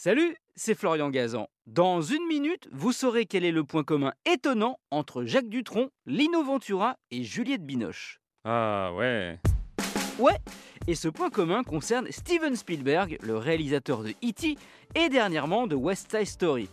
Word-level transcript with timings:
Salut, 0.00 0.36
c'est 0.54 0.76
Florian 0.76 1.10
Gazan. 1.10 1.48
Dans 1.66 2.02
une 2.02 2.24
minute, 2.28 2.68
vous 2.70 2.92
saurez 2.92 3.26
quel 3.26 3.44
est 3.44 3.50
le 3.50 3.64
point 3.64 3.82
commun 3.82 4.12
étonnant 4.32 4.78
entre 4.92 5.24
Jacques 5.24 5.48
Dutronc, 5.48 5.88
Lino 6.06 6.44
Ventura 6.44 6.94
et 7.10 7.24
Juliette 7.24 7.66
Binoche. 7.66 8.20
Ah 8.44 8.92
ouais. 8.94 9.40
Ouais, 10.20 10.36
et 10.86 10.94
ce 10.94 11.08
point 11.08 11.30
commun 11.30 11.64
concerne 11.64 12.06
Steven 12.12 12.54
Spielberg, 12.54 13.18
le 13.22 13.36
réalisateur 13.38 14.04
de 14.04 14.10
E.T. 14.10 14.56
et 14.94 15.08
dernièrement 15.08 15.66
de 15.66 15.74
West 15.74 16.16
Side 16.16 16.28
Story. 16.28 16.68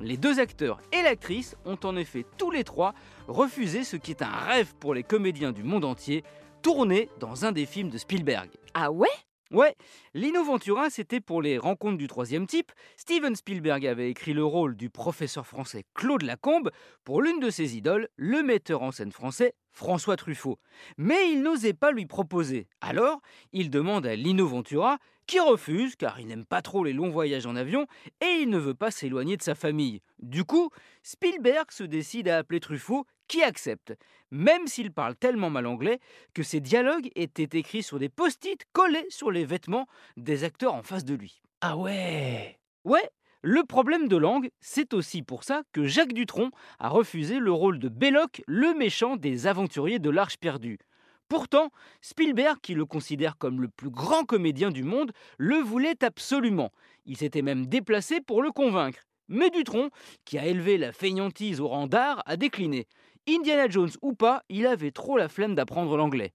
Les 0.00 0.16
deux 0.16 0.40
acteurs 0.40 0.80
et 0.90 1.02
l'actrice 1.02 1.56
ont 1.66 1.78
en 1.84 1.96
effet 1.96 2.24
tous 2.38 2.50
les 2.50 2.64
trois 2.64 2.94
refusé 3.28 3.84
ce 3.84 3.96
qui 3.96 4.12
est 4.12 4.22
un 4.22 4.34
rêve 4.34 4.74
pour 4.76 4.94
les 4.94 5.02
comédiens 5.02 5.52
du 5.52 5.64
monde 5.64 5.84
entier, 5.84 6.24
tourner 6.62 7.10
dans 7.18 7.44
un 7.44 7.52
des 7.52 7.66
films 7.66 7.90
de 7.90 7.98
Spielberg. 7.98 8.48
Ah 8.72 8.90
ouais? 8.90 9.06
Ouais, 9.52 9.74
Lino 10.14 10.44
Ventura, 10.44 10.90
c'était 10.90 11.20
pour 11.20 11.42
les 11.42 11.58
rencontres 11.58 11.98
du 11.98 12.06
troisième 12.06 12.46
type. 12.46 12.70
Steven 12.96 13.34
Spielberg 13.34 13.84
avait 13.84 14.08
écrit 14.08 14.32
le 14.32 14.44
rôle 14.44 14.76
du 14.76 14.90
professeur 14.90 15.44
français 15.44 15.84
Claude 15.92 16.22
Lacombe 16.22 16.70
pour 17.02 17.20
l'une 17.20 17.40
de 17.40 17.50
ses 17.50 17.76
idoles, 17.76 18.08
le 18.14 18.44
metteur 18.44 18.82
en 18.82 18.92
scène 18.92 19.10
français 19.10 19.54
François 19.72 20.14
Truffaut. 20.14 20.60
Mais 20.98 21.32
il 21.32 21.42
n'osait 21.42 21.72
pas 21.72 21.90
lui 21.90 22.06
proposer. 22.06 22.68
Alors, 22.80 23.20
il 23.52 23.70
demande 23.70 24.06
à 24.06 24.14
Lino 24.14 24.46
Ventura, 24.46 24.98
qui 25.26 25.40
refuse 25.40 25.96
car 25.96 26.20
il 26.20 26.28
n'aime 26.28 26.46
pas 26.46 26.62
trop 26.62 26.84
les 26.84 26.92
longs 26.92 27.10
voyages 27.10 27.46
en 27.46 27.56
avion 27.56 27.88
et 28.20 28.42
il 28.42 28.50
ne 28.50 28.58
veut 28.58 28.74
pas 28.74 28.92
s'éloigner 28.92 29.36
de 29.36 29.42
sa 29.42 29.56
famille. 29.56 30.00
Du 30.20 30.44
coup, 30.44 30.70
Spielberg 31.02 31.72
se 31.72 31.82
décide 31.82 32.28
à 32.28 32.38
appeler 32.38 32.60
Truffaut 32.60 33.04
qui 33.30 33.44
accepte, 33.44 33.96
même 34.32 34.66
s'il 34.66 34.90
parle 34.90 35.14
tellement 35.14 35.50
mal 35.50 35.66
anglais 35.66 36.00
que 36.34 36.42
ses 36.42 36.58
dialogues 36.58 37.10
étaient 37.14 37.56
écrits 37.56 37.84
sur 37.84 38.00
des 38.00 38.08
post-it 38.08 38.60
collés 38.72 39.06
sur 39.08 39.30
les 39.30 39.44
vêtements 39.44 39.86
des 40.16 40.42
acteurs 40.42 40.74
en 40.74 40.82
face 40.82 41.04
de 41.04 41.14
lui. 41.14 41.40
Ah 41.60 41.76
ouais 41.76 42.58
Ouais, 42.84 43.08
le 43.42 43.62
problème 43.62 44.08
de 44.08 44.16
langue, 44.16 44.50
c'est 44.58 44.94
aussi 44.94 45.22
pour 45.22 45.44
ça 45.44 45.62
que 45.70 45.84
Jacques 45.84 46.12
Dutronc 46.12 46.50
a 46.80 46.88
refusé 46.88 47.38
le 47.38 47.52
rôle 47.52 47.78
de 47.78 47.88
Belloc, 47.88 48.42
le 48.48 48.74
méchant 48.74 49.14
des 49.14 49.46
aventuriers 49.46 50.00
de 50.00 50.10
l'Arche 50.10 50.36
perdue. 50.36 50.80
Pourtant, 51.28 51.70
Spielberg, 52.00 52.58
qui 52.60 52.74
le 52.74 52.84
considère 52.84 53.38
comme 53.38 53.60
le 53.60 53.68
plus 53.68 53.90
grand 53.90 54.24
comédien 54.24 54.72
du 54.72 54.82
monde, 54.82 55.12
le 55.38 55.58
voulait 55.58 56.02
absolument. 56.02 56.72
Il 57.06 57.16
s'était 57.16 57.42
même 57.42 57.66
déplacé 57.66 58.20
pour 58.20 58.42
le 58.42 58.50
convaincre. 58.50 59.04
Mais 59.30 59.48
Dutronc, 59.48 59.90
qui 60.24 60.38
a 60.38 60.46
élevé 60.46 60.76
la 60.76 60.90
feignantise 60.90 61.60
au 61.60 61.68
rang 61.68 61.86
d'art, 61.86 62.20
a 62.26 62.36
décliné. 62.36 62.88
Indiana 63.36 63.68
Jones 63.68 63.90
ou 64.02 64.12
pas, 64.12 64.42
il 64.48 64.66
avait 64.66 64.90
trop 64.90 65.16
la 65.16 65.28
flemme 65.28 65.54
d'apprendre 65.54 65.96
l'anglais. 65.96 66.32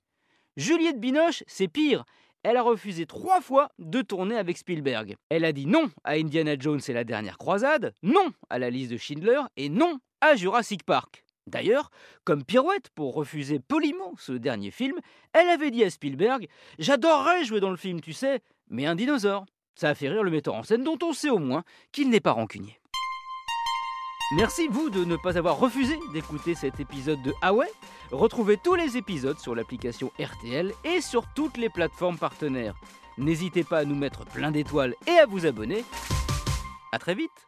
Juliette 0.56 1.00
Binoche, 1.00 1.44
c'est 1.48 1.68
pire. 1.68 2.06
Elle 2.44 2.58
a 2.58 2.62
refusé 2.62 3.06
trois 3.06 3.42
fois 3.42 3.70
de 3.80 4.02
tourner 4.02 4.38
avec 4.38 4.58
Spielberg. 4.58 5.16
Elle 5.30 5.46
a 5.46 5.52
dit 5.52 5.66
non 5.66 5.90
à 6.04 6.14
Indiana 6.14 6.56
Jones 6.58 6.80
et 6.88 6.94
la 6.94 7.04
dernière 7.04 7.38
croisade, 7.38 7.94
non 8.04 8.32
à 8.50 8.60
la 8.60 8.70
liste 8.70 8.92
de 8.92 8.98
Schindler 8.98 9.42
et 9.58 9.68
non 9.68 10.00
à 10.22 10.36
Jurassic 10.36 10.84
Park. 10.84 11.26
D'ailleurs, 11.48 11.92
comme 12.24 12.44
pirouette 12.44 12.90
pour 12.96 13.14
refuser 13.14 13.60
poliment 13.60 14.14
ce 14.18 14.32
dernier 14.32 14.72
film, 14.72 15.00
elle 15.34 15.50
avait 15.50 15.72
dit 15.72 15.84
à 15.84 15.90
Spielberg 15.90 16.48
J'adorerais 16.80 17.44
jouer 17.44 17.60
dans 17.60 17.72
le 17.72 17.78
film, 17.78 18.00
tu 18.00 18.14
sais, 18.14 18.42
mais 18.70 18.86
un 18.86 18.96
dinosaure. 18.96 19.46
Ça 19.76 19.90
a 19.90 19.96
fait 19.96 20.08
rire 20.08 20.24
le 20.24 20.32
metteur 20.32 20.56
en 20.56 20.64
scène 20.64 20.84
dont 20.84 20.98
on 21.04 21.12
sait 21.12 21.30
au 21.30 21.40
moins 21.40 21.64
qu'il 21.92 22.10
n'est 22.10 22.22
pas 22.22 22.32
rancunier. 22.32 22.80
Merci 24.32 24.68
vous 24.68 24.90
de 24.90 25.06
ne 25.06 25.18
pas 25.18 25.38
avoir 25.38 25.60
refusé 25.60 26.00
d'écouter 26.12 26.56
cet 26.56 26.80
épisode 26.80 27.22
de 27.22 27.34
Ah 27.44 27.54
ouais 27.54 27.72
Retrouvez 28.12 28.58
tous 28.58 28.74
les 28.74 28.98
épisodes 28.98 29.38
sur 29.38 29.54
l'application 29.54 30.12
RTL 30.20 30.74
et 30.84 31.00
sur 31.00 31.28
toutes 31.36 31.58
les 31.58 31.70
plateformes 31.70 32.18
partenaires. 32.18 32.74
N'hésitez 33.20 33.64
pas 33.64 33.80
à 33.80 33.86
nous 33.86 33.96
mettre 33.96 34.26
plein 34.26 34.50
d'étoiles 34.50 34.96
et 35.06 35.20
à 35.20 35.28
vous 35.28 35.46
abonner. 35.46 35.86
A 36.92 36.98
très 36.98 37.14
vite 37.14 37.48